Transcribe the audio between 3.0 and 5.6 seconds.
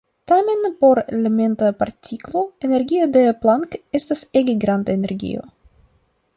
de Planck estas ege granda energio.